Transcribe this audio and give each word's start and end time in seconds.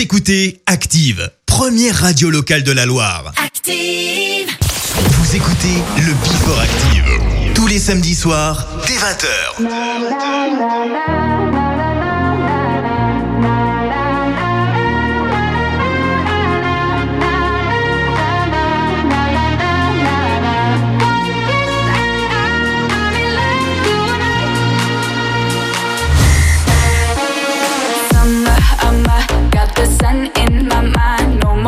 Écoutez 0.00 0.62
Active, 0.64 1.30
première 1.44 1.94
radio 1.94 2.30
locale 2.30 2.62
de 2.62 2.72
la 2.72 2.86
Loire. 2.86 3.34
Active 3.36 4.48
Vous 5.10 5.36
écoutez 5.36 5.74
le 5.98 6.14
Bifor 6.24 6.58
Active, 6.58 7.52
tous 7.54 7.66
les 7.66 7.78
samedis 7.78 8.14
soirs, 8.14 8.66
dès 8.86 8.94
20h. 8.94 9.56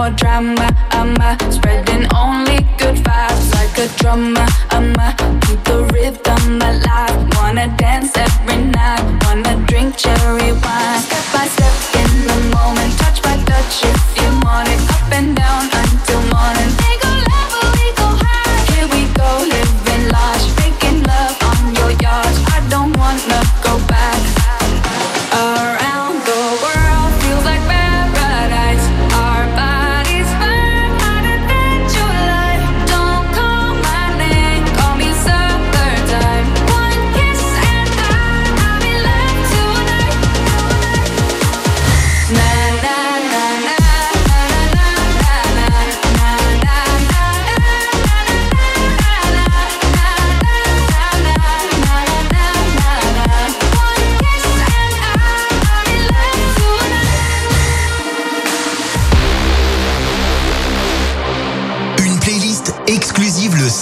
more 0.03 0.11
drama. 0.17 0.69
I'm 0.91 1.15
a 1.21 1.31
spreading 1.53 2.07
only 2.15 2.59
good 2.79 2.97
vibes 3.07 3.47
like 3.55 3.77
a 3.79 3.87
drummer. 3.99 4.47
I'm 4.71 4.95
a 5.07 5.15
keep 5.43 5.63
the 5.65 5.79
rhythm 5.93 6.61
alive. 6.71 7.17
Wanna 7.37 7.69
dance 7.77 8.11
every 8.17 8.65
night. 8.79 9.05
Wanna 9.25 9.55
drink 9.69 9.97
cherry 9.97 10.53
wine. 10.63 11.01
Step 11.07 11.27
by 11.33 11.47
step 11.55 11.77
in 12.01 12.11
the 12.29 12.39
moment, 12.55 12.93
touch 12.99 13.23
by 13.23 13.37
touch 13.45 13.75
if 13.93 14.03
you 14.19 14.31
want 14.45 14.69
it. 14.75 14.81
Up 14.91 15.13
and 15.13 15.37
down. 15.37 15.72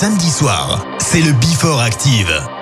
samedi 0.01 0.31
soir. 0.31 0.83
C'est 0.99 1.21
le 1.21 1.33
Before 1.33 1.79
Active. 1.79 2.60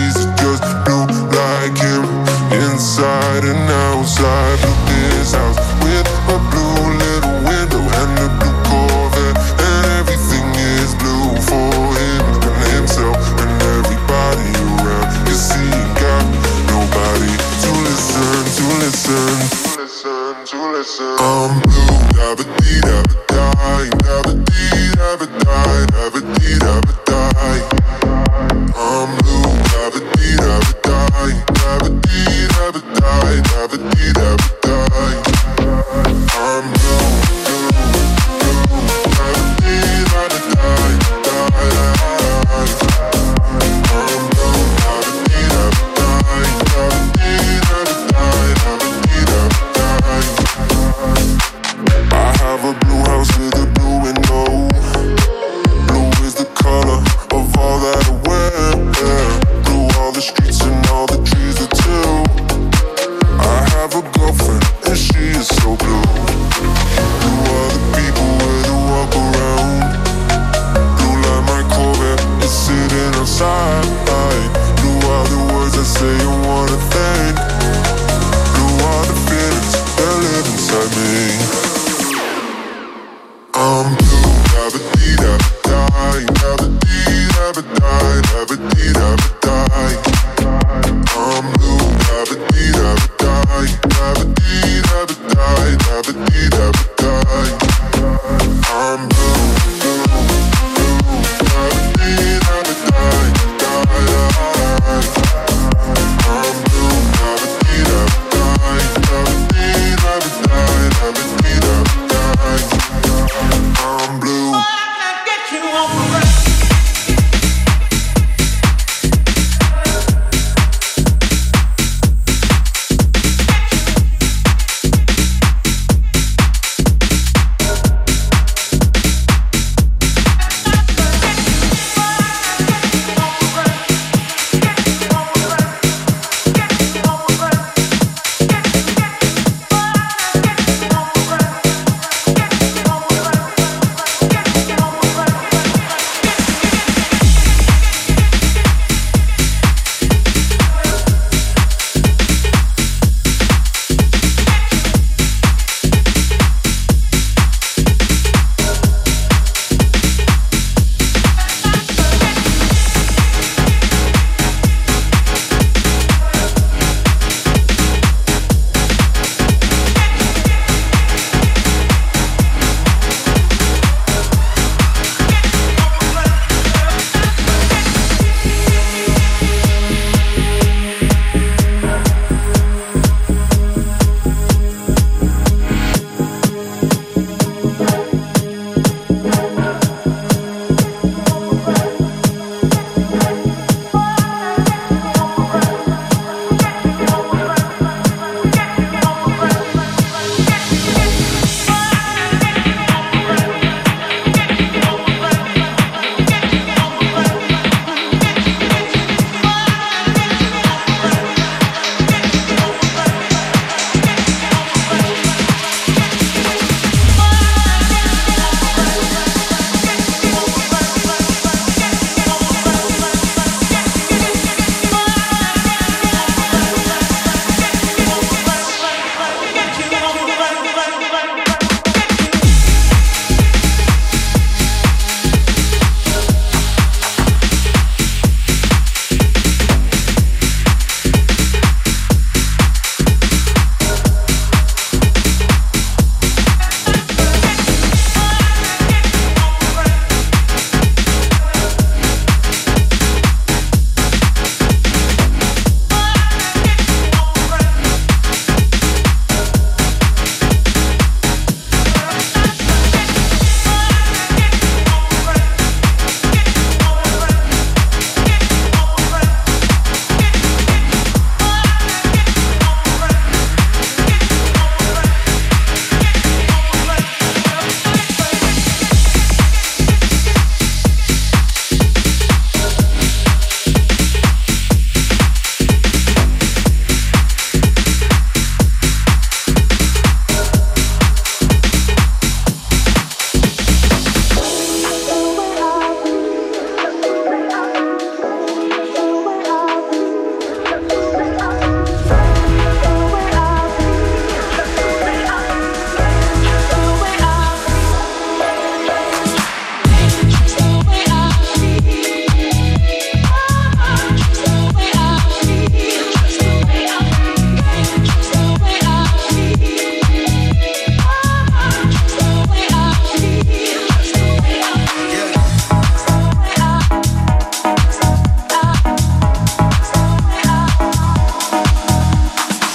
easy, 0.00 0.26
just 0.40 0.62
do 0.86 0.98
like 1.36 1.76
him. 1.76 2.04
Inside 2.70 3.44
and 3.44 3.70
outside, 3.70 4.60
look 4.60 4.80
this 4.88 5.34
house. 5.34 5.71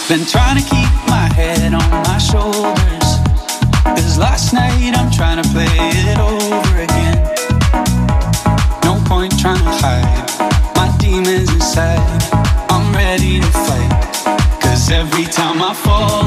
Been 0.09 0.25
trying 0.25 0.55
to 0.55 0.63
keep 0.63 0.89
my 1.09 1.27
head 1.35 1.73
on 1.73 1.89
my 2.07 2.17
shoulders. 2.17 3.09
Cause 3.83 4.17
last 4.17 4.53
night 4.53 4.95
I'm 4.95 5.11
trying 5.11 5.43
to 5.43 5.49
play 5.49 5.67
it 5.67 6.17
over 6.17 6.79
again. 6.79 7.17
No 8.85 9.03
point 9.03 9.37
trying 9.37 9.59
to 9.59 9.75
hide 9.83 10.07
my 10.77 10.95
demons 10.97 11.51
inside. 11.51 11.99
I'm 12.69 12.95
ready 12.95 13.41
to 13.41 13.47
fight. 13.47 14.61
Cause 14.61 14.89
every 14.91 15.25
time 15.25 15.61
I 15.61 15.73
fall, 15.73 16.26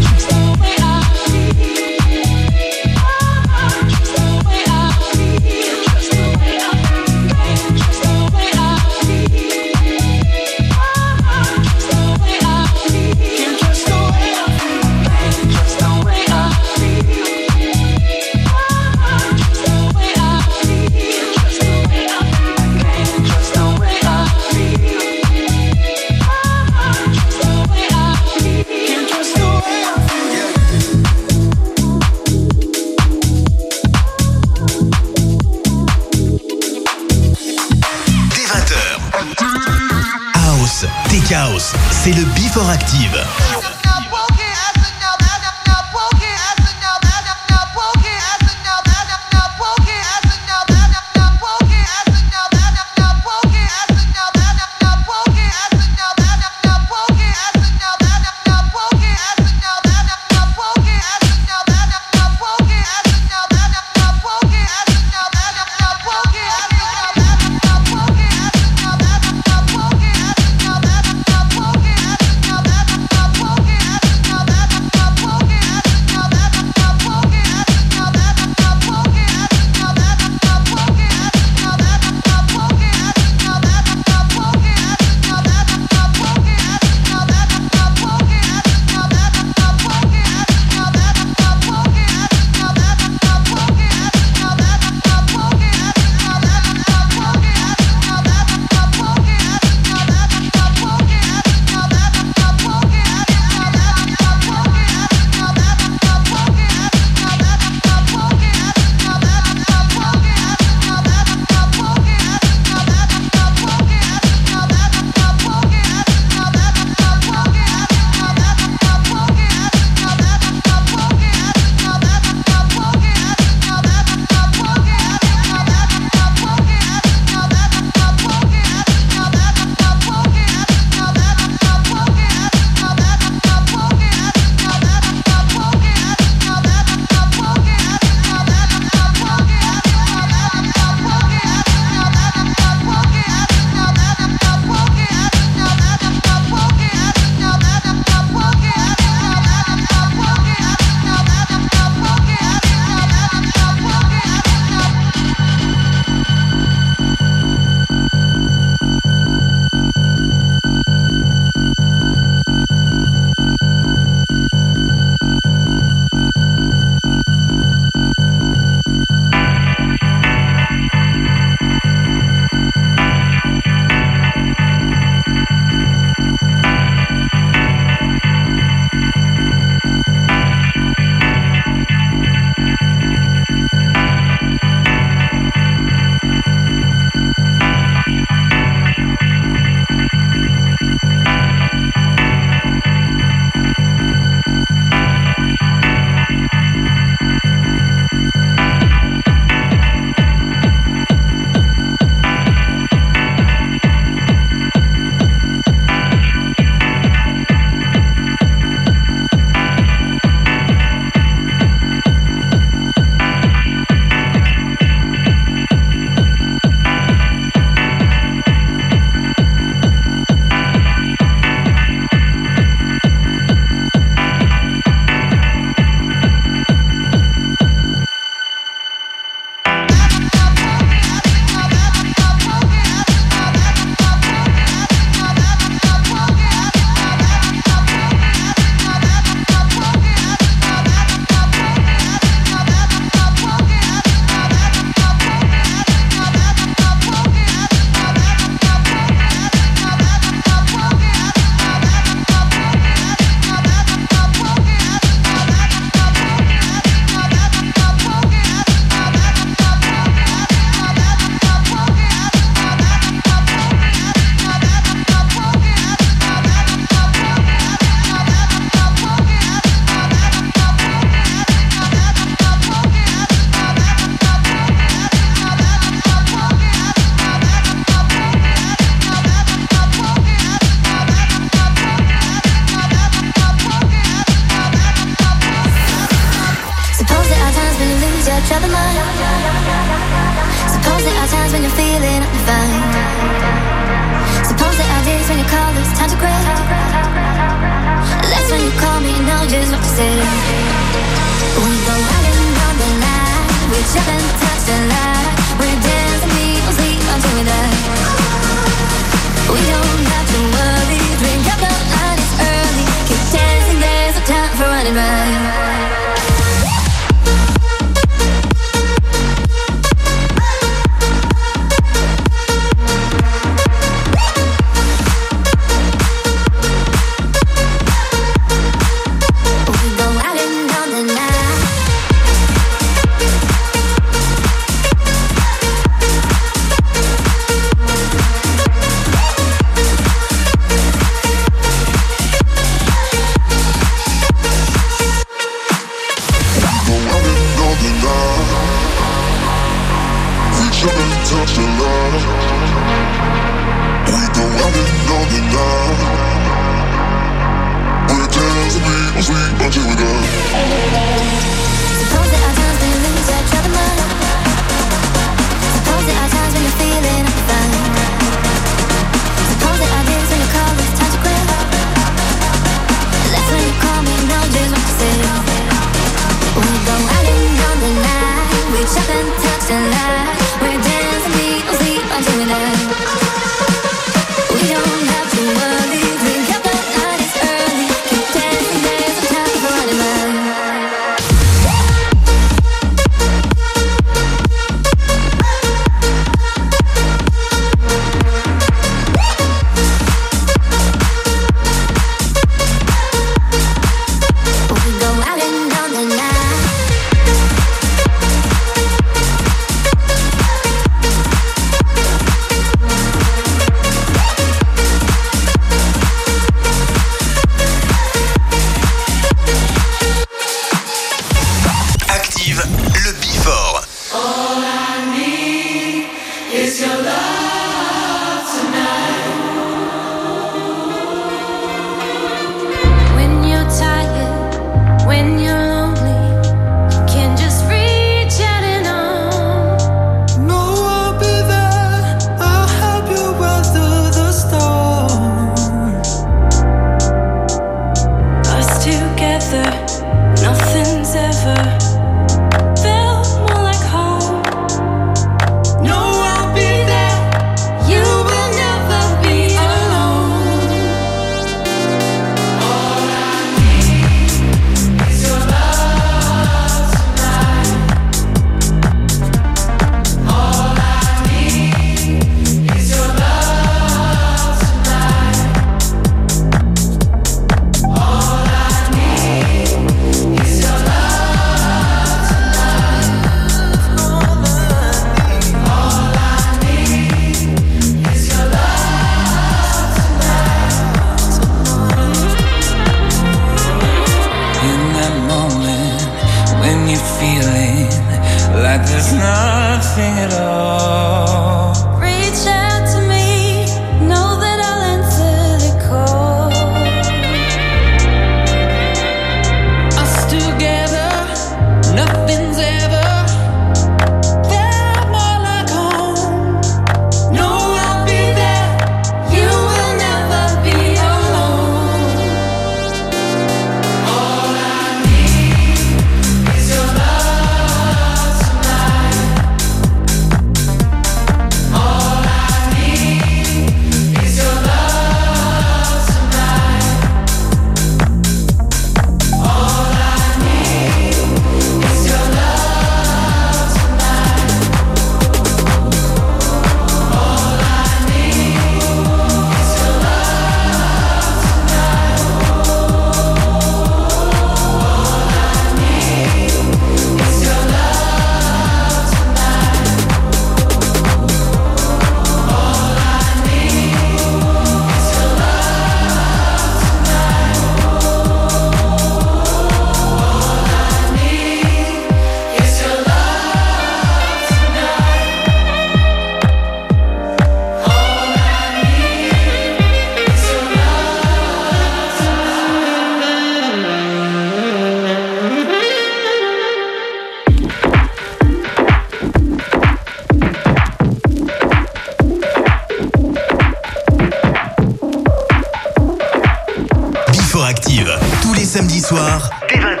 Active, 597.91 598.17
tous 598.41 598.53
les 598.53 598.63
samedis 598.63 599.01
soirs, 599.01 599.49
dès 599.67 599.75
20h. 599.75 600.00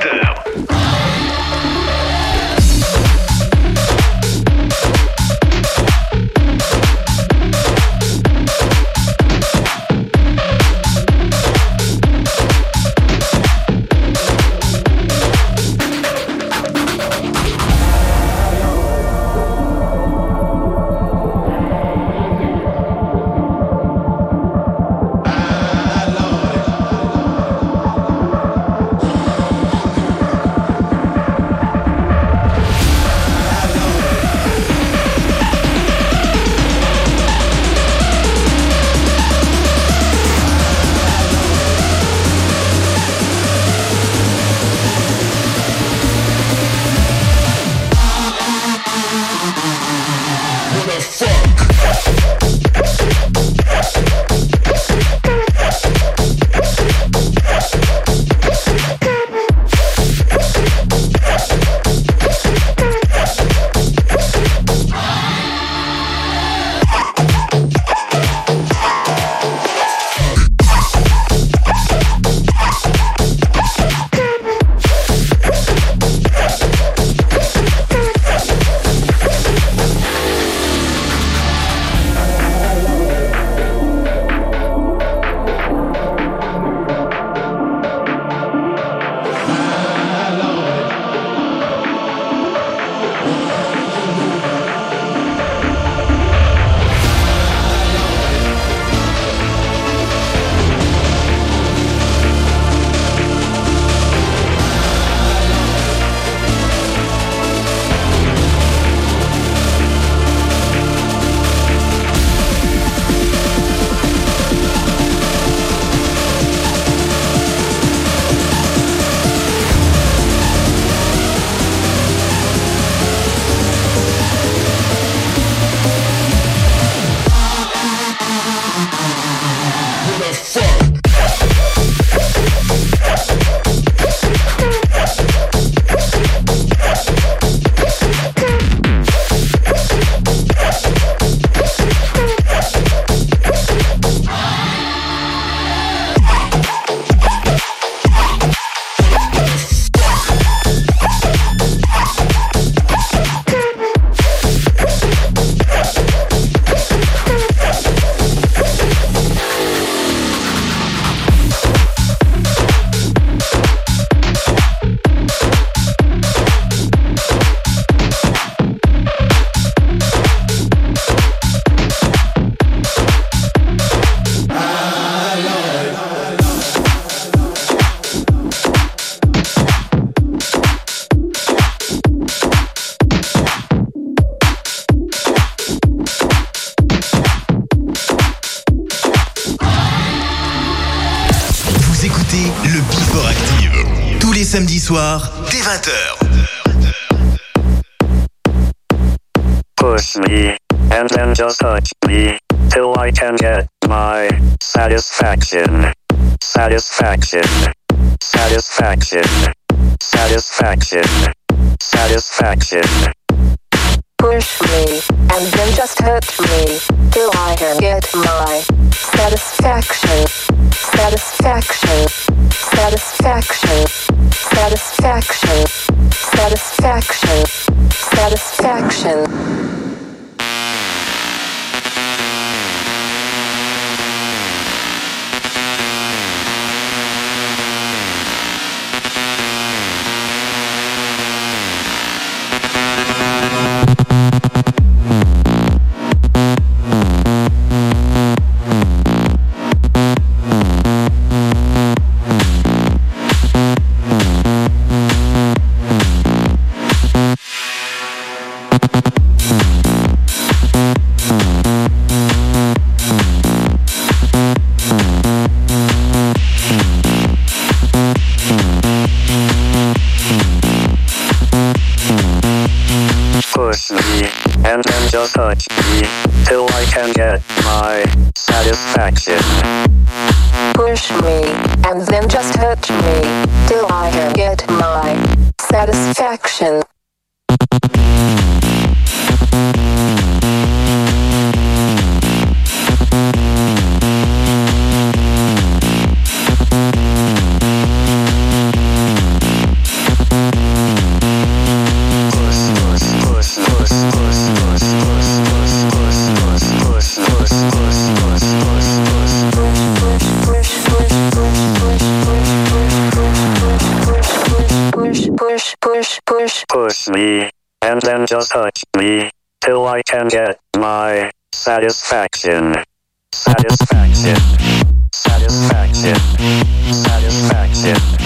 Yeah. 327.83 328.20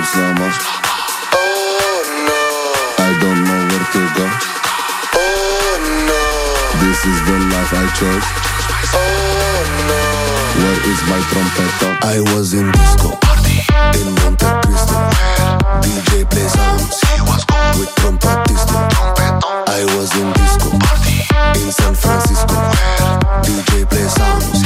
Party 0.00 0.40
moves 0.40 0.56
so. 0.56 0.70
Oh 1.32 2.00
no. 2.26 2.42
I 2.98 3.10
don't 3.20 3.40
know 3.44 3.60
where 3.68 3.86
to 3.92 4.02
go. 4.16 4.26
Oh 5.14 5.76
no. 6.08 6.22
This 6.80 7.00
is 7.04 7.18
the 7.26 7.36
life 7.52 7.72
I 7.72 7.86
chose. 7.98 8.26
Oh 8.94 9.60
no. 9.88 10.02
Where 10.60 10.80
is 10.90 11.00
my 11.08 11.20
trompeta? 11.30 11.88
I 12.02 12.20
was 12.34 12.54
in 12.54 12.70
disco 12.72 13.16
party 13.20 13.60
in 13.98 14.14
Monte 14.14 14.46
Cristo. 14.66 14.96
DJ 15.82 16.24
play 16.28 16.48
songs 16.48 17.00
with 17.78 17.92
trompetista. 17.96 18.80
I 19.68 19.84
was 19.96 20.14
in 20.16 20.32
disco 20.32 21.09
in 21.56 21.70
San 21.72 21.94
Francisco. 21.94 22.54
DJ 23.44 23.88
play 23.88 24.06
songs 24.08 24.62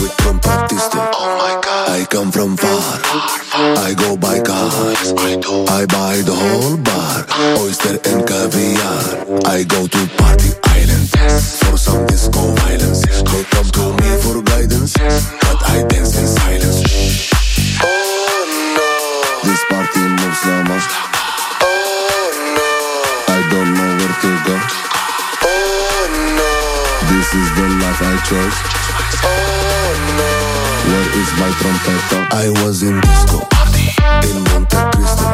with 0.00 0.14
trompetista. 0.18 1.10
Oh 1.14 1.36
my 1.38 1.60
god. 1.60 1.88
I 1.90 2.04
come 2.04 2.30
from 2.30 2.56
far. 2.56 2.82
I 3.86 3.94
go 3.94 4.16
by 4.16 4.40
car. 4.40 4.70
I 5.78 5.86
buy 5.86 6.22
the 6.22 6.34
whole 6.34 6.76
bar, 6.76 7.26
oyster 7.62 7.98
and 8.10 8.26
caviar. 8.26 9.02
I 9.46 9.64
go 9.64 9.86
to 9.86 10.00
party 10.18 10.50
island 10.76 11.06
for 11.60 11.76
some 11.76 12.06
disco 12.06 12.40
violence. 12.62 13.02
They 13.02 13.44
come 13.44 13.68
to 13.78 13.84
me 14.00 14.10
for 14.22 14.42
guidance, 14.42 14.94
but 14.94 15.58
I 15.68 15.84
dance 15.88 16.16
in 16.18 16.26
silence. 16.26 16.69
Life 28.20 28.32
I. 28.32 29.22
Oh 29.24 29.92
no. 30.18 30.30
Where 30.90 31.08
is 31.20 31.30
my 31.38 31.50
trompeta? 31.58 32.18
I 32.32 32.48
was 32.62 32.82
in 32.82 33.00
disco 33.00 33.46
Party. 33.50 33.94
in 34.28 34.42
Monte 34.44 34.76
Cristo. 34.92 35.24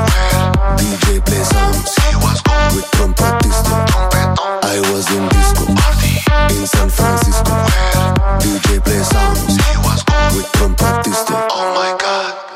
DJ 0.79 1.25
play 1.25 1.43
songs 1.43 1.95
i 1.99 2.17
was 2.23 2.41
good 2.43 2.77
with 2.77 2.89
trompetista. 2.93 3.77
I 4.63 4.81
was 4.93 5.11
in 5.11 5.29
disco 5.29 5.65
Party. 5.75 6.23
in 6.55 6.67
San 6.67 6.89
Francisco. 6.89 7.53
DJ 8.41 8.83
play 8.85 9.03
songs 9.03 9.59
i 9.59 9.77
was 9.85 10.03
good 10.05 10.37
with 10.37 10.49
trompetista. 10.53 11.49
Oh 11.51 11.75
my 11.75 11.97
god. 11.99 12.47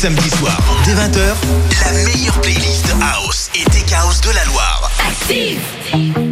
Samedis 0.00 0.30
soirs, 0.38 0.56
dès 0.86 0.94
20h, 0.94 1.34
la 1.84 1.92
meilleure 2.04 2.40
playlist 2.40 2.86
House 3.02 3.50
et 3.54 3.64
Tech 3.64 3.92
House 3.92 4.22
de 4.22 4.30
la 4.30 4.44
Loire. 4.46 4.90
Active. 5.06 6.29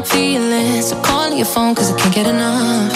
my 0.00 0.02
feelings. 0.02 0.92
I'm 0.92 1.02
calling 1.02 1.38
your 1.38 1.46
phone 1.46 1.74
cause 1.74 1.90
I 1.90 1.96
can't 1.98 2.14
get 2.14 2.26
enough. 2.26 2.92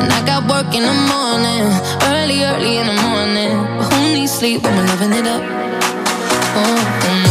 And 0.00 0.08
I 0.12 0.20
got 0.26 0.40
work 0.50 0.74
in 0.74 0.82
the 0.82 0.98
morning, 1.14 1.64
early, 2.14 2.42
early 2.42 2.78
in 2.78 2.86
the 2.86 2.98
morning. 3.06 3.54
But 3.78 3.92
who 3.92 4.14
needs 4.14 4.32
sleep 4.32 4.62
when 4.64 4.74
we're 4.76 4.86
loving 4.86 5.12
it 5.12 5.26
up? 5.26 5.42
Oh, 6.58 6.78
mm. 7.06 7.21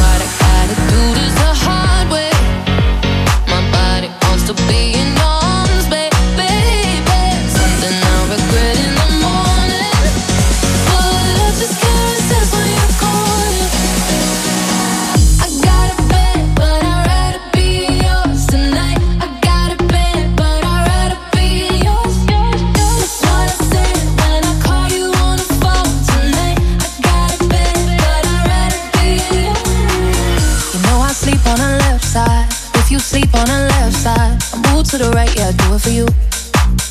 for 35.82 35.90
you. 35.90 36.06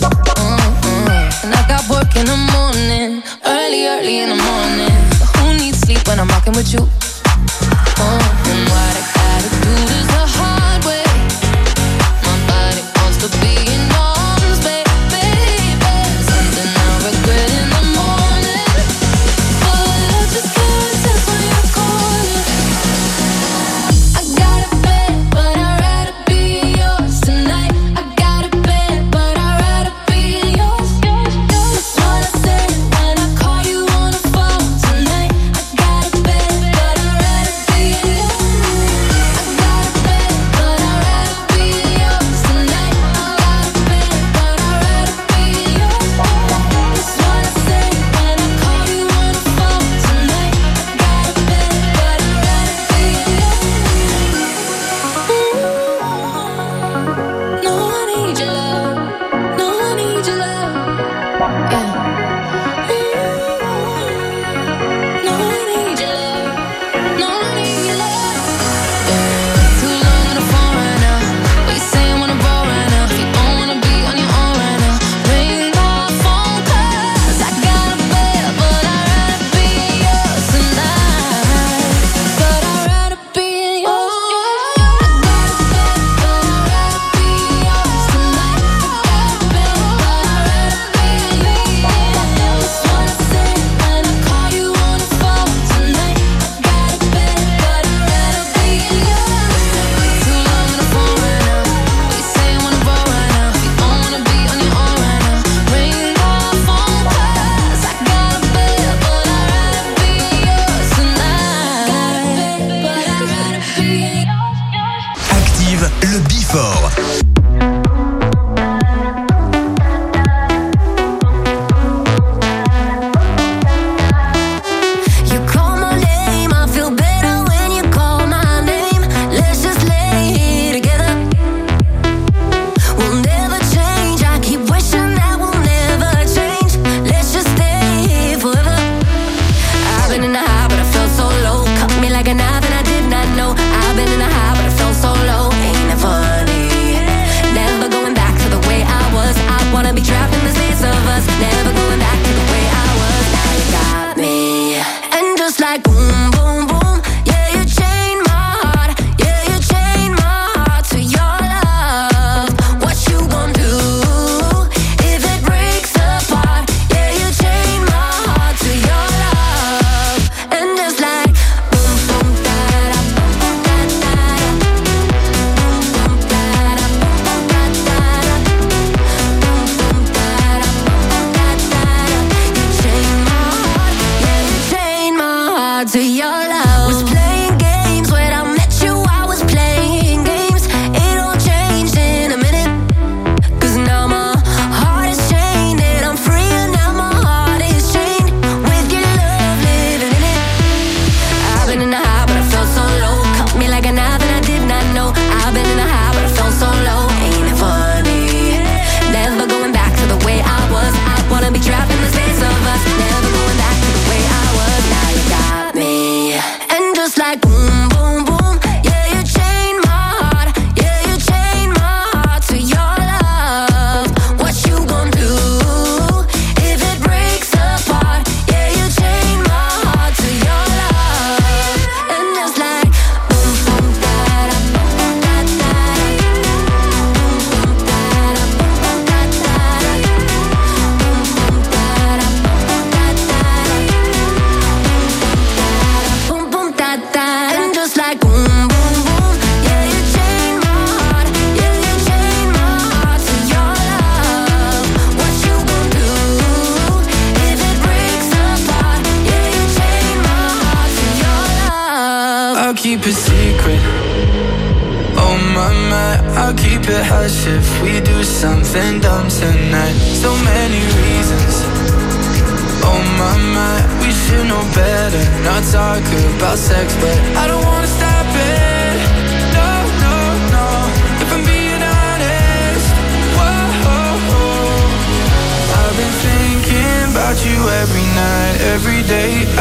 Mm-hmm. 0.03 1.47
And 1.47 1.55
I 1.55 1.64
got 1.68 1.88
work 1.88 2.16
in 2.16 2.26
the 2.26 2.36
morning, 2.51 3.22
early, 3.47 3.86
early 3.86 4.18
in 4.18 4.30
the 4.30 4.34
morning. 4.34 4.91
But 5.20 5.28
who 5.36 5.57
needs 5.59 5.78
sleep 5.78 6.07
when 6.09 6.18
I'm 6.18 6.28
rocking 6.28 6.55
with 6.55 6.72
you? 6.72 6.99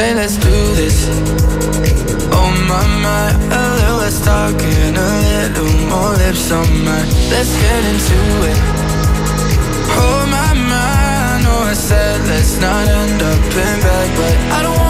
say 0.00 0.14
let's 0.14 0.36
do 0.36 0.56
this. 0.80 0.98
Oh 2.38 2.50
my, 2.70 2.84
my, 3.04 3.26
a 3.58 3.62
little 3.78 3.98
less 4.02 4.18
talking 4.24 4.92
A 5.04 5.08
little 5.28 5.72
more 5.92 6.12
lips 6.22 6.50
on 6.58 6.68
mine. 6.86 7.10
Let's 7.32 7.52
get 7.64 7.82
into 7.92 8.20
it. 8.50 8.58
Oh 10.02 10.20
my, 10.34 10.50
my, 10.70 11.00
I 11.32 11.42
know 11.44 11.58
I 11.72 11.74
said 11.88 12.16
let's 12.32 12.54
not 12.64 12.84
end 13.00 13.20
up 13.32 13.44
in 13.66 13.76
bed 13.86 14.08
But 14.18 14.36
I 14.56 14.58
don't 14.64 14.78
want 14.82 14.89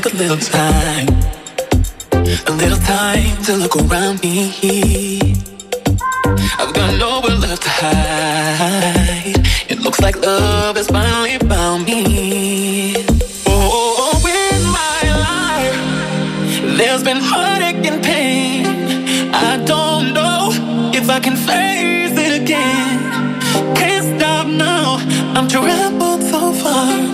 Take 0.00 0.12
a 0.12 0.16
little 0.16 0.36
time, 0.36 1.08
a 2.46 2.52
little 2.52 2.78
time 2.78 3.42
to 3.42 3.56
look 3.56 3.74
around 3.76 4.22
me. 4.22 5.34
I've 6.60 6.72
got 6.72 6.98
nowhere 6.98 7.36
left 7.36 7.62
to 7.64 7.68
hide. 7.68 9.34
It 9.68 9.80
looks 9.80 10.00
like 10.00 10.16
love 10.16 10.76
has 10.76 10.86
finally 10.86 11.38
found 11.38 11.86
me. 11.86 12.94
Oh, 13.46 14.22
in 14.46 14.62
my 14.80 15.00
life, 15.26 16.76
there's 16.78 17.02
been 17.02 17.20
heartache 17.20 17.84
and 17.90 18.02
pain. 18.02 18.66
I 19.34 19.56
don't 19.64 20.14
know 20.14 20.50
if 20.94 21.10
I 21.10 21.18
can 21.18 21.34
face 21.34 22.16
it 22.26 22.40
again. 22.40 23.40
Can't 23.74 24.04
stop 24.16 24.46
now. 24.46 24.98
I'm 25.34 25.48
traveled 25.48 26.22
so 26.22 26.52
far 26.52 27.07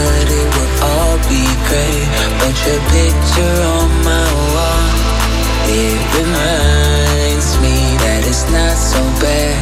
night 0.00 0.28
it 0.40 0.48
would 0.54 0.74
all 0.90 1.16
be 1.28 1.44
great. 1.68 2.30
But 2.40 2.56
your 2.66 2.80
picture 2.96 3.56
on 3.76 3.90
my 4.02 4.28
wall 4.54 4.88
It 5.68 5.98
reminds 6.18 7.50
me 7.62 7.76
that 8.02 8.20
it's 8.26 8.44
not 8.50 8.76
so 8.76 9.00
bad 9.20 9.56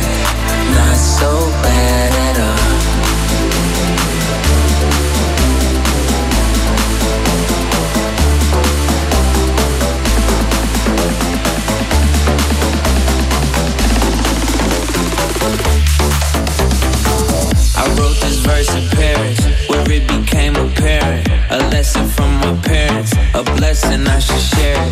Not 0.75 0.97
so 0.97 1.31
bad 1.63 2.13
at 2.29 2.41
all 2.41 2.69
verse 18.49 18.98
it 19.99 20.07
became 20.07 20.55
apparent. 20.57 21.27
A 21.51 21.59
lesson 21.75 22.07
from 22.09 22.31
my 22.45 22.55
parents, 22.63 23.13
a 23.35 23.43
blessing 23.59 24.07
I 24.07 24.19
should 24.19 24.47
share. 24.55 24.85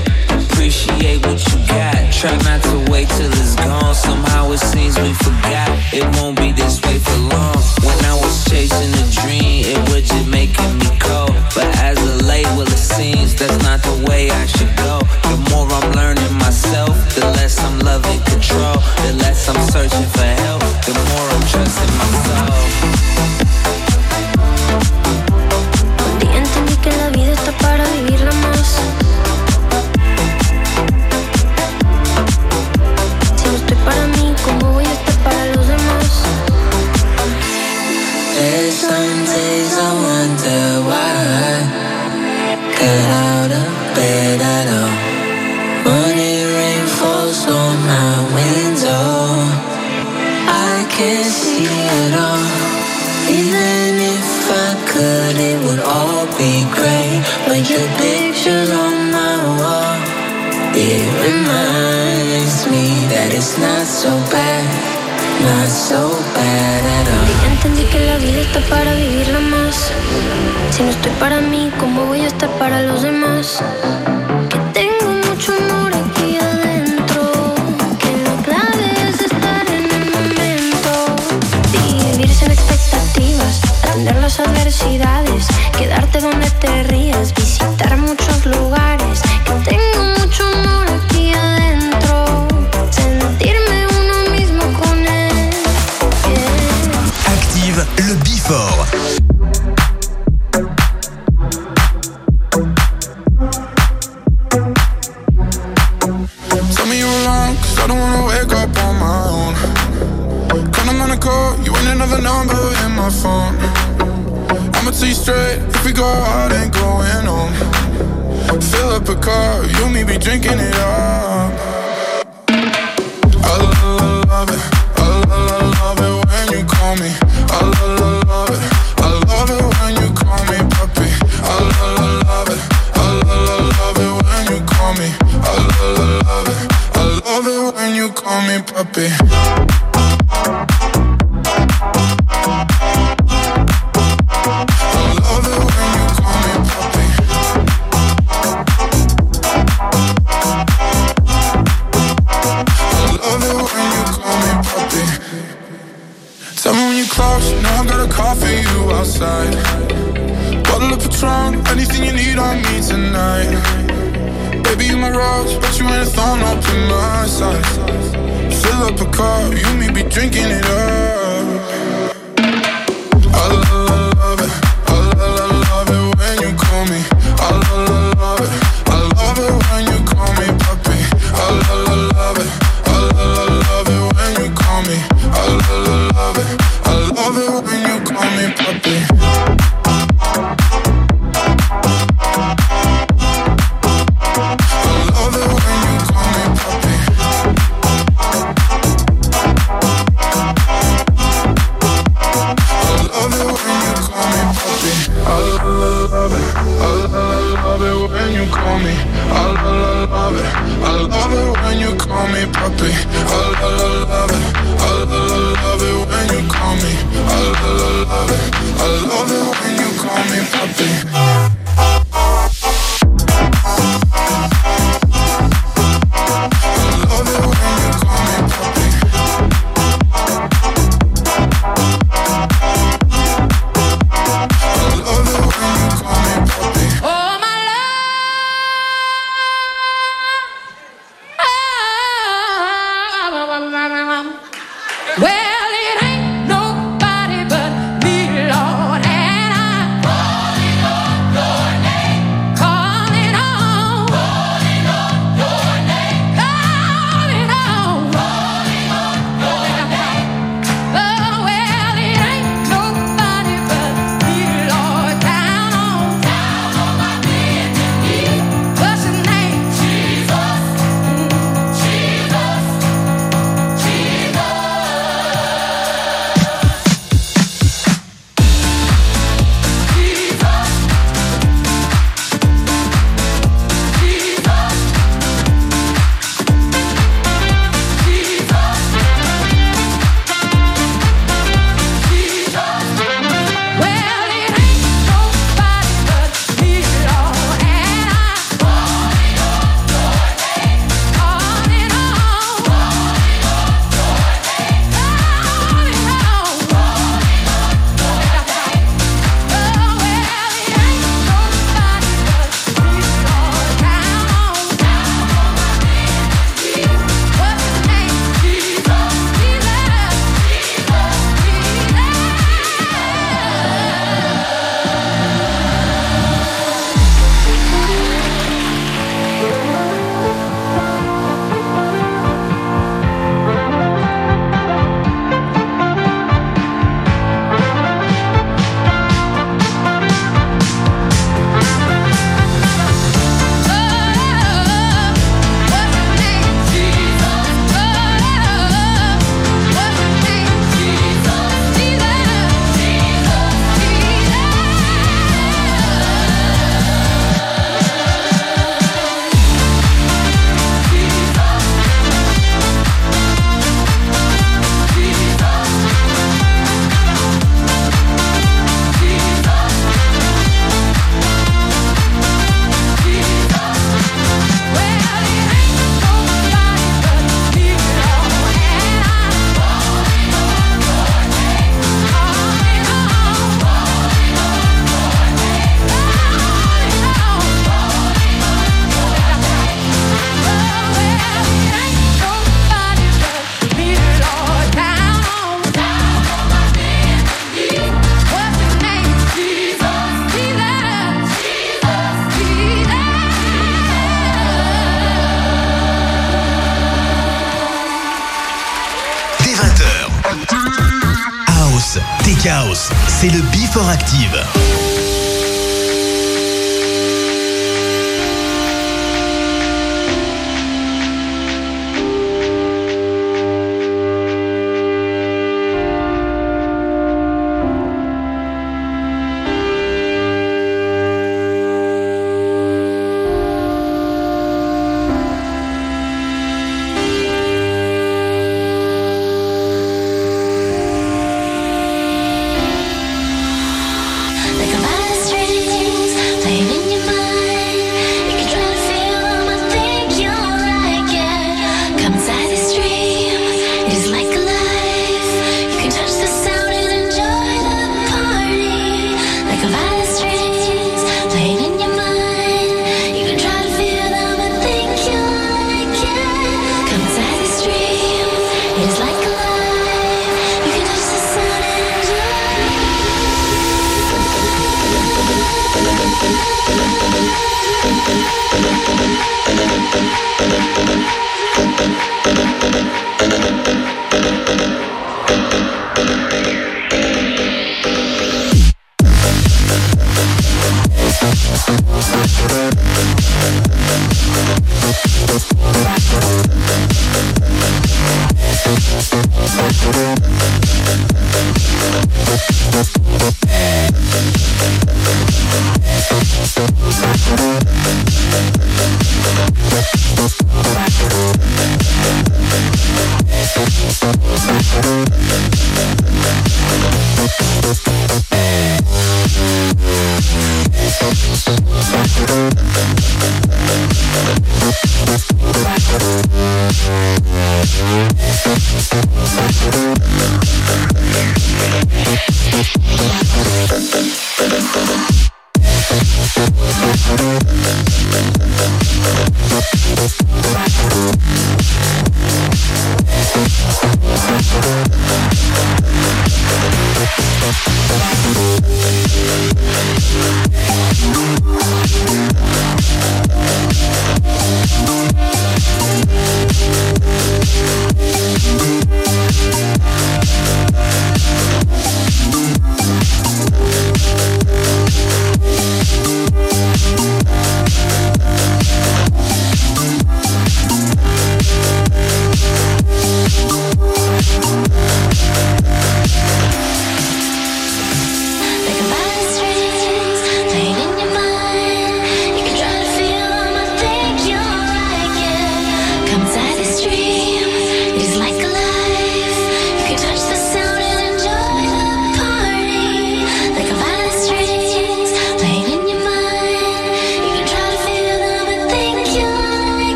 Appreciate 0.42 1.24
what 1.26 1.38
you 1.46 1.58
got. 1.68 1.96
Try 2.12 2.34
not 2.48 2.60
to 2.70 2.76
wait 2.90 3.08
till 3.16 3.30
it's 3.30 3.54
gone. 3.56 3.94
Somehow 3.94 4.50
it 4.52 4.58
seems 4.58 4.98
we 4.98 5.12
forgot. 5.14 5.70
It 5.92 6.04
won't 6.16 6.36
be 6.38 6.50
this 6.52 6.80
way 6.82 6.98
for 6.98 7.18
long. 7.34 7.60
When 7.86 7.98
I 8.12 8.14
was 8.22 8.44
chasing 8.50 8.92
a 9.02 9.04
dream, 9.20 9.64
it 9.72 9.80
was 9.90 10.02
just 10.08 10.28
making 10.28 10.72
me 10.78 10.90
cold. 10.98 11.34
But 11.54 11.68
as 11.88 11.98
a 11.98 12.24
late, 12.24 12.48
well, 12.56 12.68
it 12.76 12.84
seems 12.96 13.34
that's 13.34 13.58
not 13.62 13.82
the 13.82 13.96
way 14.08 14.30
I 14.30 14.46
should 14.46 14.74
go. 14.76 15.00
The 15.30 15.38
more 15.50 15.68
I'm 15.78 15.92
learning 15.92 16.34
myself, 16.34 16.94
the 17.14 17.26
less 17.38 17.58
I'm 17.60 17.78
loving 17.80 18.20
control. 18.32 18.78
The 19.04 19.12
less 19.22 19.48
I'm 19.48 19.60
searching 19.70 20.08
for 20.14 20.30
help, 20.44 20.62
the 20.88 20.94
more 21.10 21.26
I'm 21.34 21.44
trusting 21.52 21.92
myself. 22.02 22.95
para 71.20 71.40
mí, 71.40 71.70
¿cómo 71.78 72.06
voy 72.06 72.20
a 72.20 72.26
estar 72.26 72.50
para 72.58 72.82
los 72.82 73.02
demás? 73.02 73.62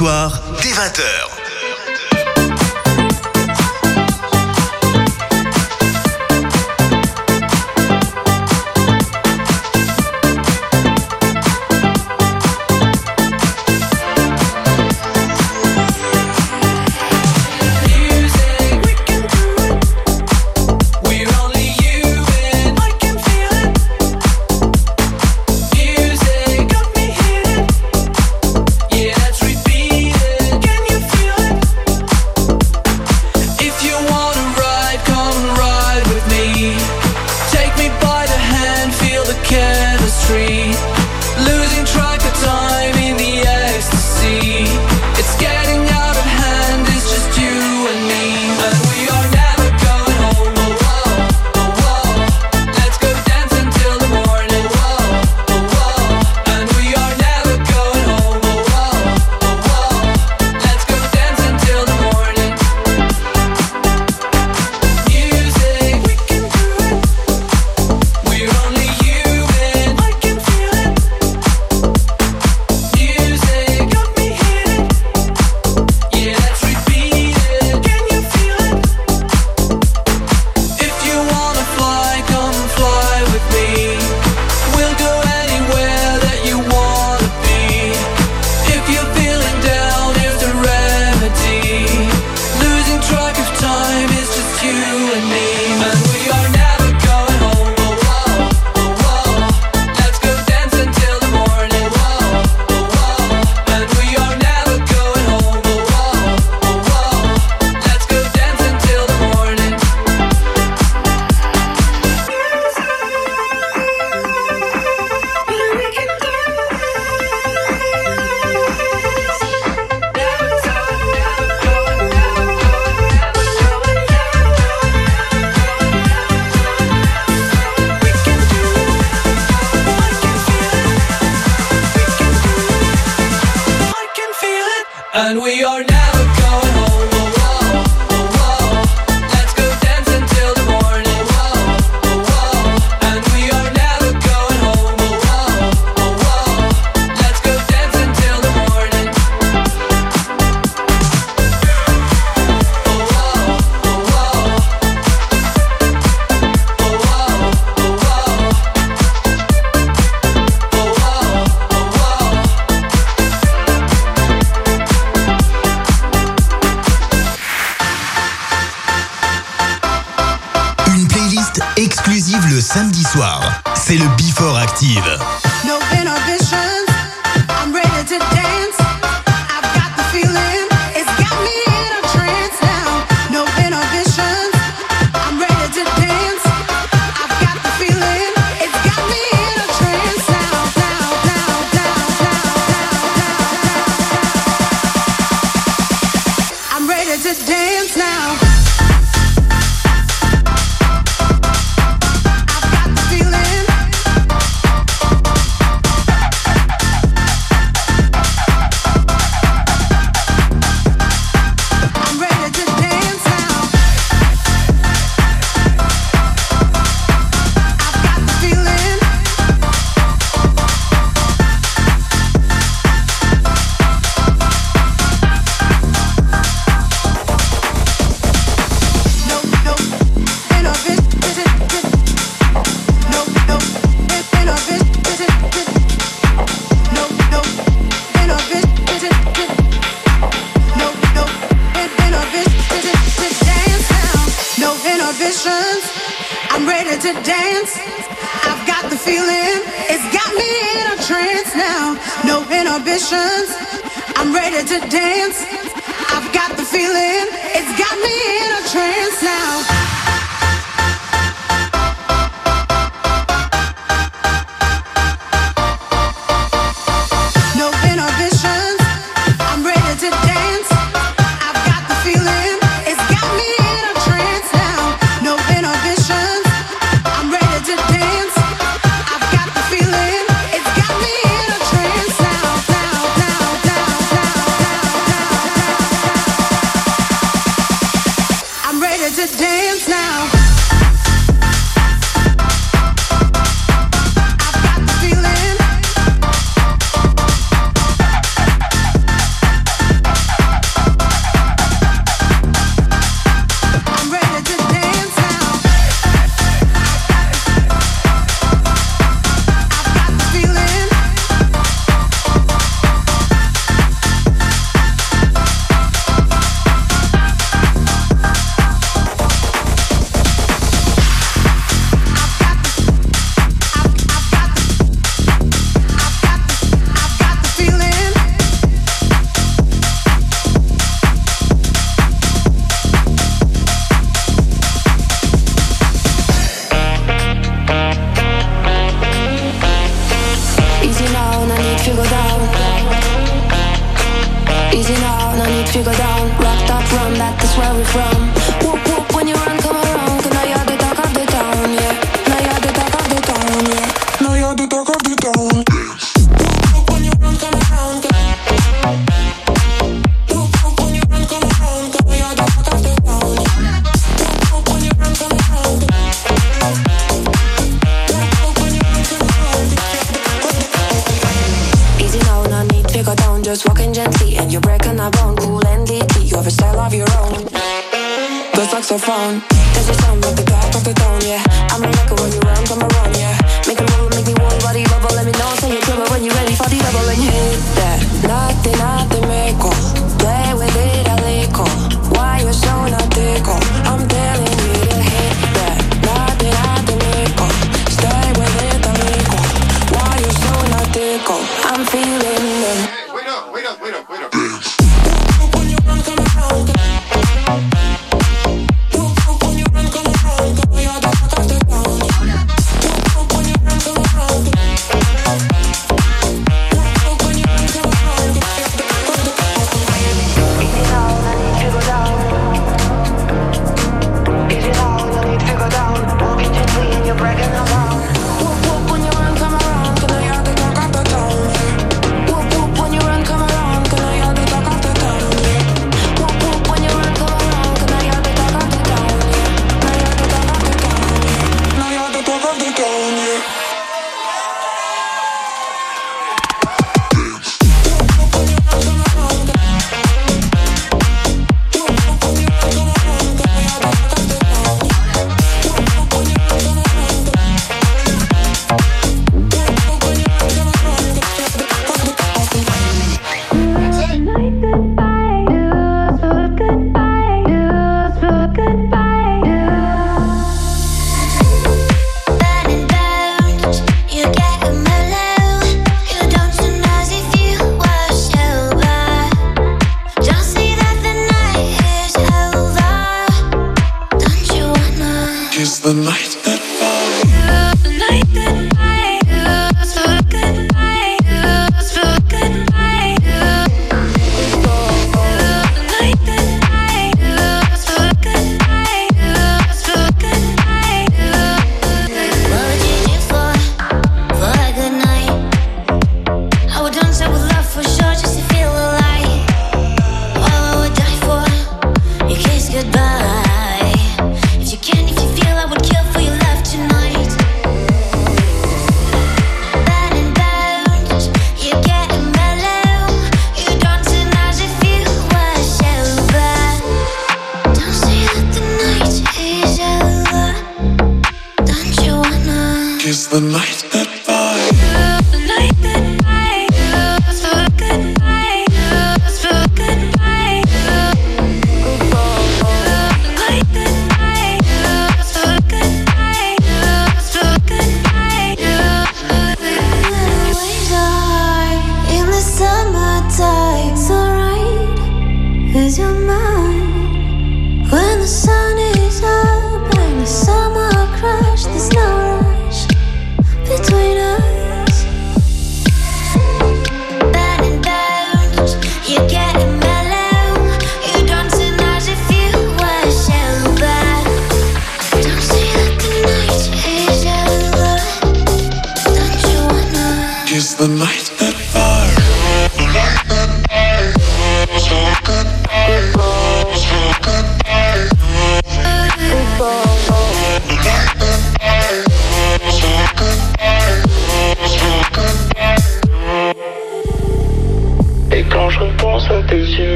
soir, 0.00 0.39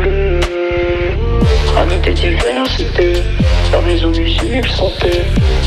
Mmh. 0.00 0.40
plus. 0.40 0.40
Amis 1.78 1.98
des 2.02 2.12
diversités, 2.12 3.22
la 3.72 3.80
maison 3.82 4.08
musique 4.08 4.66
santé, 4.66 5.10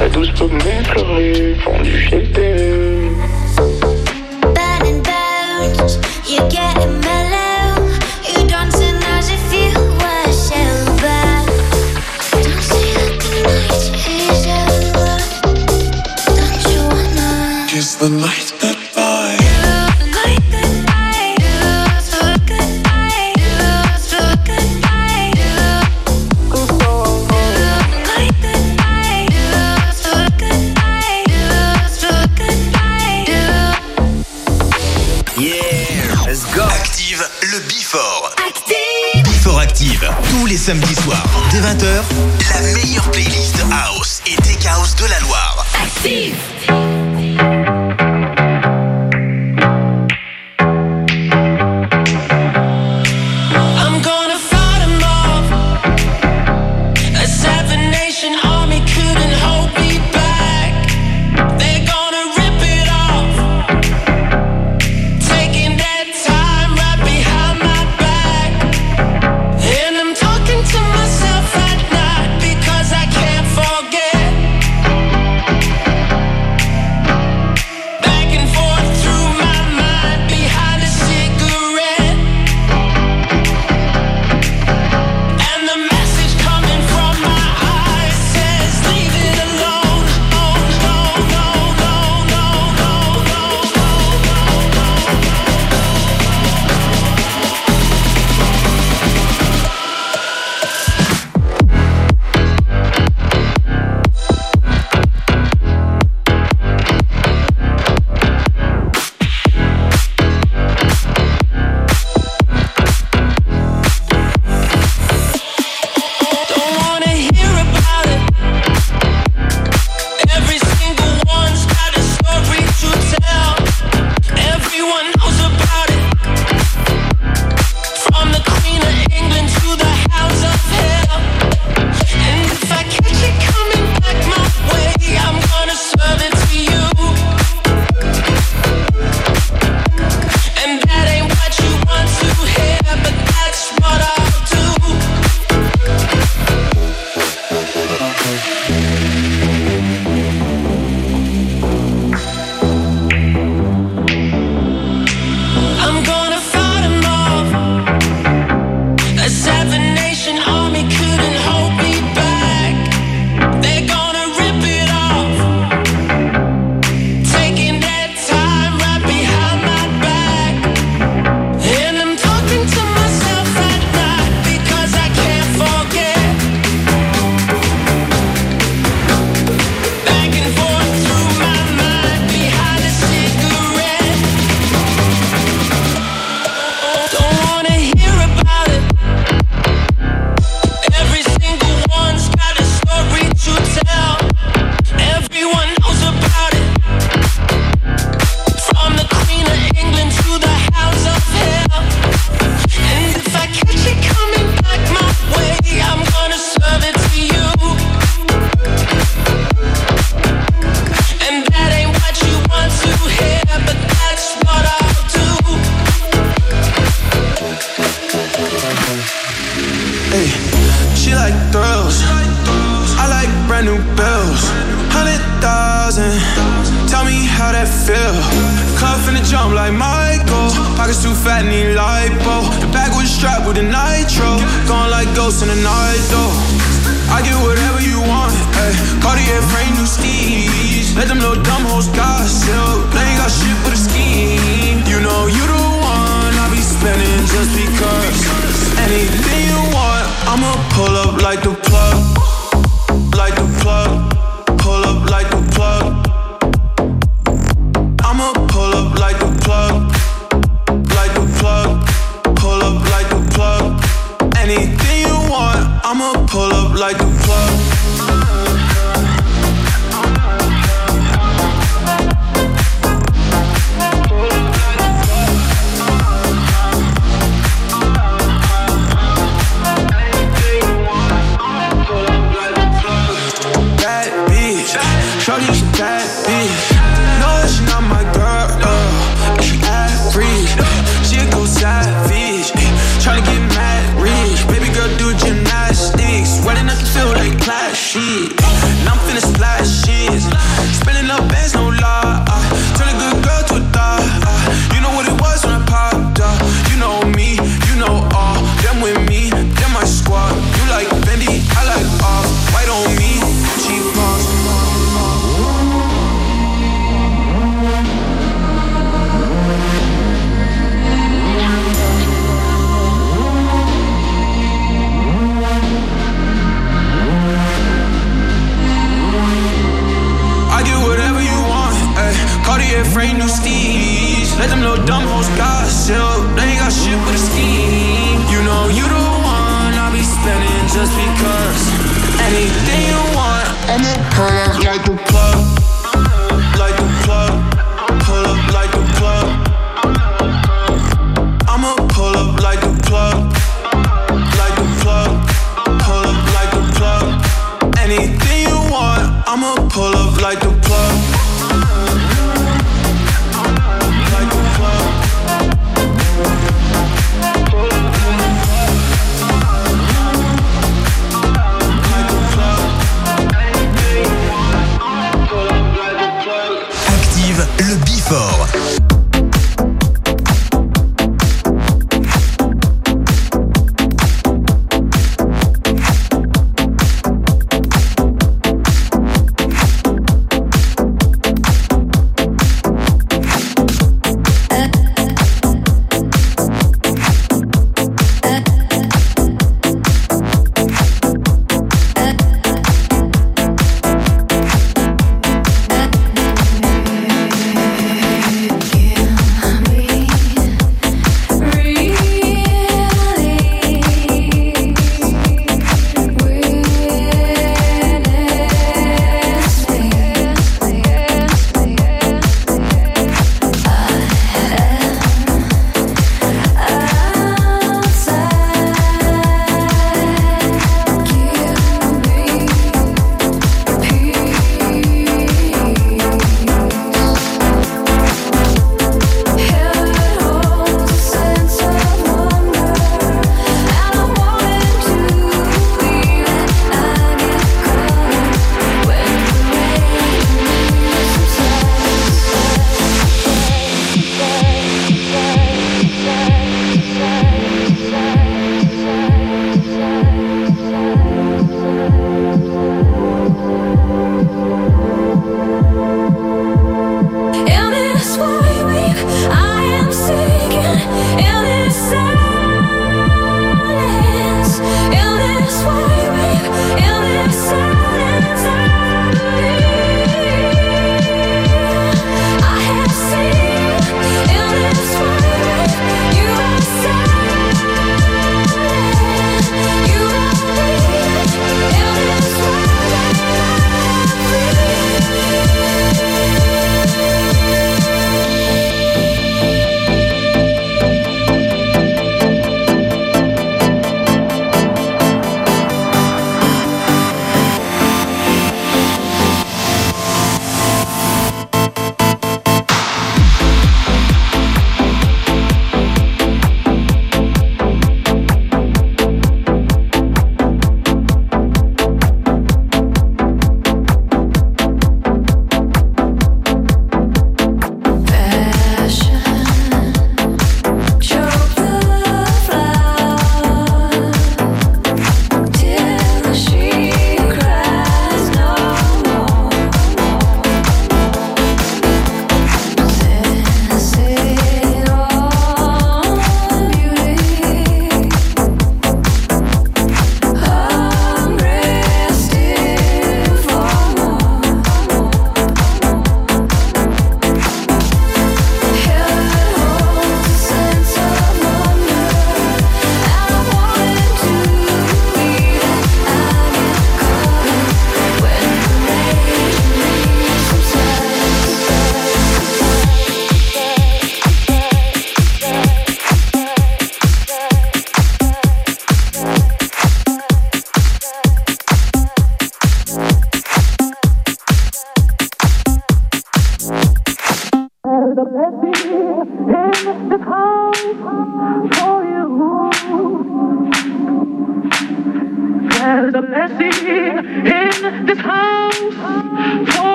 la 0.00 0.08
douce 0.08 0.30
pomme 0.32 0.58
effleurée, 0.58 1.56
fondue 1.60 1.98
chez 1.98 2.18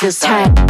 just 0.00 0.24
feels 0.24 0.69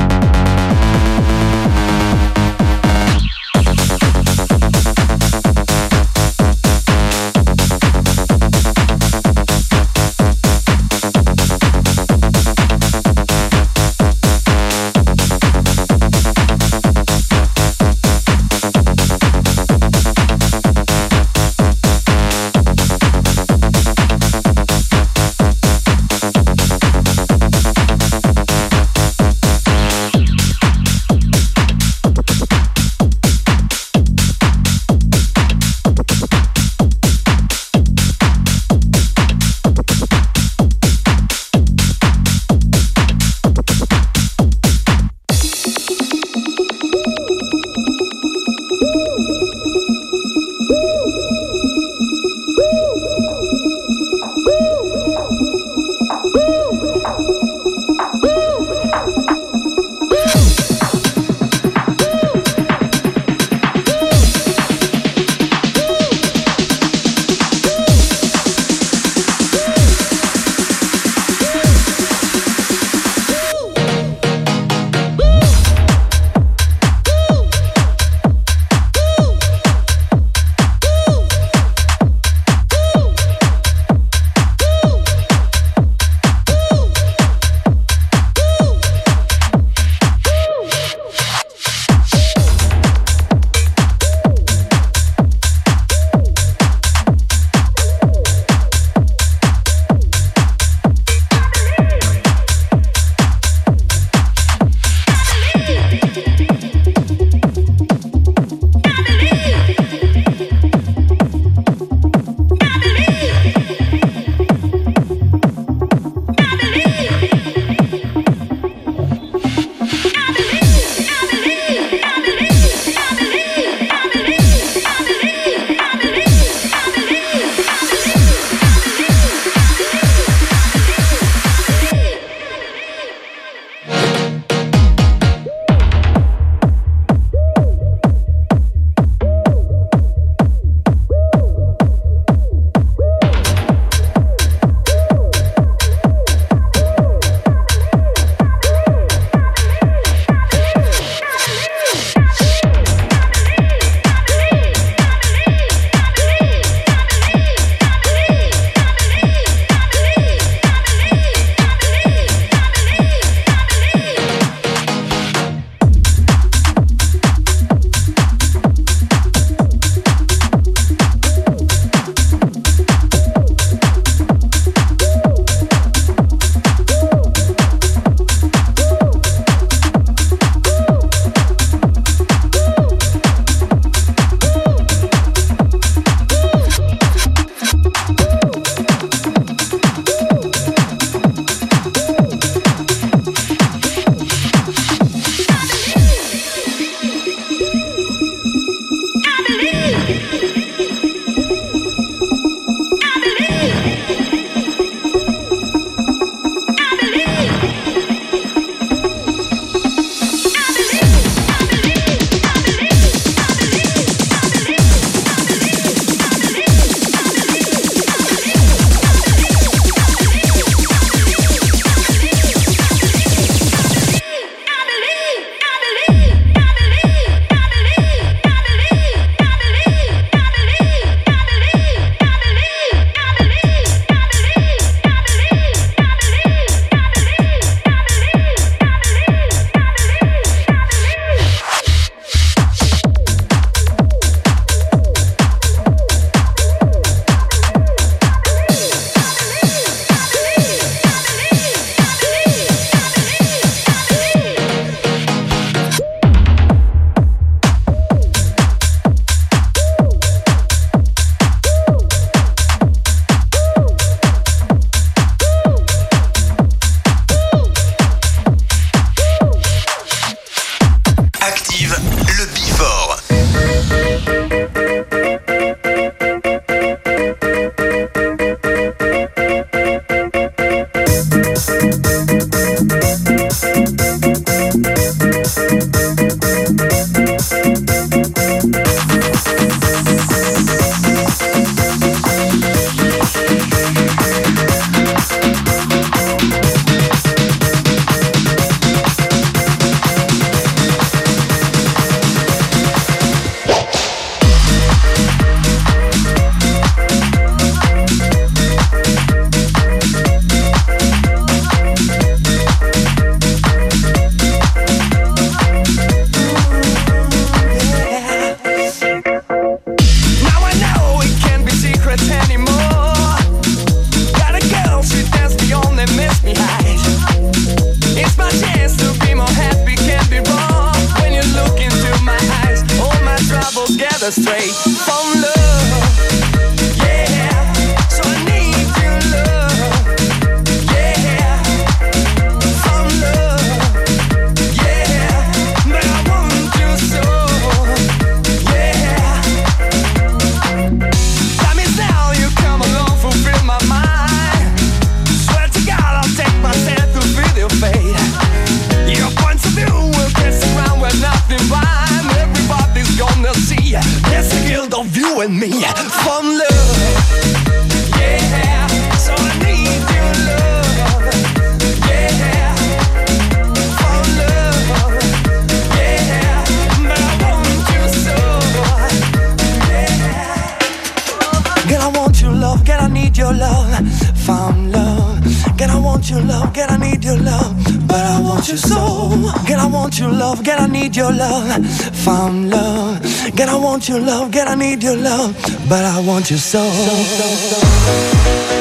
love. 392.71 393.23
God, 393.57 393.69
I 393.69 393.77
want 393.77 394.09
your 394.09 394.21
love. 394.21 394.51
God, 394.53 394.69
I 394.69 394.75
need 394.75 395.03
your 395.03 395.17
love. 395.17 395.55
But 395.89 396.05
I 396.05 396.21
want 396.21 396.51
your 396.51 396.59
soul. 396.59 396.91
soul, 396.91 397.25
soul, 397.25 397.57
soul. 397.57 398.80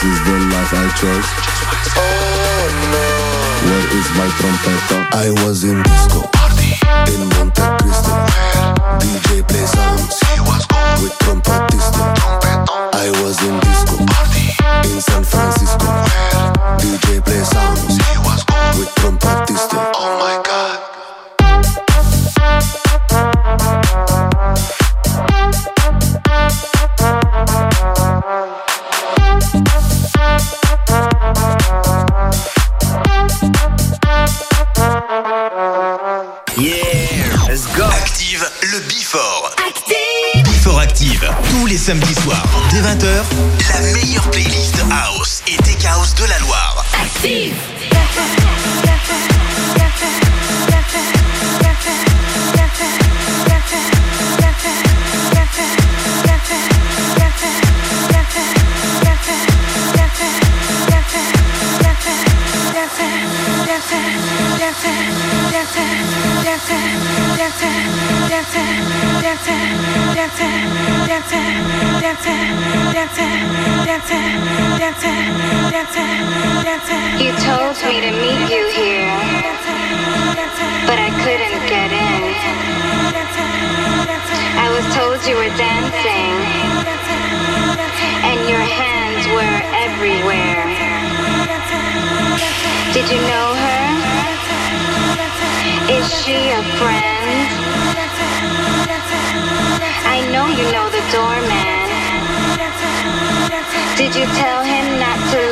This 0.00 0.12
is 0.12 0.24
the 0.24 0.32
life 0.32 0.72
I 0.72 0.88
chose. 0.96 1.28
Oh 1.96 2.64
no, 2.92 3.04
where 3.68 3.86
is 3.98 4.08
my 4.16 4.28
trompeta? 4.38 4.98
I 5.12 5.28
was 5.44 5.64
in 5.64 5.82
disco 5.82 6.24
in 7.12 7.28
Monte 7.36 7.60
Cristo. 7.80 8.12
DJ 9.00 9.46
play 9.46 9.66
songs 9.66 10.16
It 10.32 10.40
was 10.40 10.64
cool 10.66 11.04
with 11.04 11.16
trompetista. 11.20 12.16
I 12.94 13.10
was 13.22 13.36
in 13.44 13.60
disco 13.60 13.96
in 14.88 15.00
San 15.00 15.24
Francisco. 15.24 15.86
DJ 16.80 17.20
play 17.22 17.44
songs 17.44 17.98
It 17.98 18.18
was 18.24 18.42
cool 18.44 18.80
with 18.80 18.90
trompetista. 18.96 19.92
Oh 19.96 20.18
my 20.18 20.40
god. 20.42 20.90
Samedis 41.80 42.14
soirs, 42.22 42.44
dès 42.70 42.82
20h, 42.82 43.24
la 43.72 43.80
meilleure 43.92 44.30
playlist 44.30 44.76
House 44.90 45.39
You 77.20 77.32
told 77.36 77.76
me 77.84 78.00
to 78.00 78.12
meet 78.16 78.48
you 78.48 78.64
here, 78.72 79.12
but 80.88 80.96
I 80.96 81.10
couldn't 81.20 81.68
get 81.68 81.92
in. 81.92 82.22
I 84.56 84.66
was 84.72 84.84
told 84.96 85.20
you 85.28 85.36
were 85.36 85.52
dancing, 85.60 86.32
and 88.24 88.48
your 88.48 88.64
hands 88.64 89.28
were 89.36 89.60
everywhere. 89.84 90.64
Did 92.94 93.04
you 93.12 93.20
know 93.28 93.48
her? 93.52 93.84
Is 95.92 96.08
she 96.24 96.48
a 96.56 96.62
friend? 96.80 97.36
I 100.08 100.24
know 100.32 100.46
you 100.48 100.64
know 100.72 100.88
the 100.88 101.04
doorman. 101.12 101.80
Did 104.00 104.16
you 104.16 104.24
tell 104.40 104.64
him 104.64 104.98
not 104.98 105.18
to 105.32 105.49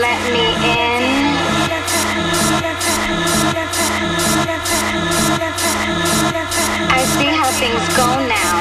go 7.97 8.09
now. 8.27 8.59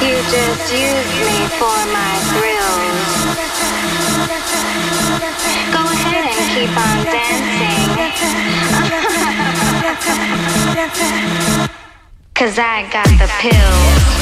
You 0.00 0.16
just 0.34 0.72
use 0.72 1.12
me 1.28 1.38
for 1.60 1.78
my 1.92 2.14
thrills. 2.30 3.10
Go 5.74 5.82
ahead 5.94 6.24
and 6.26 6.46
keep 6.54 6.74
on 6.86 6.98
dancing. 7.04 7.80
Cause 12.34 12.58
I 12.58 12.88
got 12.90 13.06
the 13.18 13.28
pills. 13.40 14.19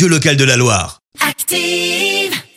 radio 0.00 0.16
locale 0.16 0.36
de 0.36 0.44
la 0.44 0.56
Loire. 0.56 0.99